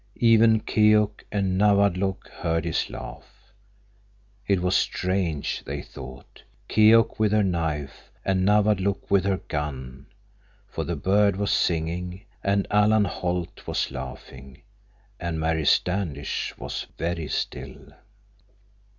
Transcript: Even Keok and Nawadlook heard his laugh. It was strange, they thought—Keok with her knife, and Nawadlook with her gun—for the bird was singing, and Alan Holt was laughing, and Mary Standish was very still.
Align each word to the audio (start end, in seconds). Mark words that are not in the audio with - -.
Even 0.17 0.61
Keok 0.61 1.25
and 1.31 1.59
Nawadlook 1.59 2.27
heard 2.29 2.65
his 2.65 2.89
laugh. 2.89 3.53
It 4.47 4.59
was 4.59 4.75
strange, 4.75 5.61
they 5.63 5.83
thought—Keok 5.83 7.19
with 7.19 7.31
her 7.33 7.43
knife, 7.43 8.11
and 8.25 8.43
Nawadlook 8.43 9.11
with 9.11 9.25
her 9.25 9.37
gun—for 9.47 10.83
the 10.83 10.95
bird 10.95 11.35
was 11.35 11.51
singing, 11.51 12.25
and 12.43 12.65
Alan 12.71 13.05
Holt 13.05 13.67
was 13.67 13.91
laughing, 13.91 14.63
and 15.19 15.39
Mary 15.39 15.65
Standish 15.67 16.55
was 16.57 16.87
very 16.97 17.27
still. 17.27 17.93